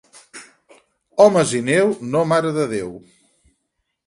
[1.25, 2.91] Homes i neu, no Mare de Déu.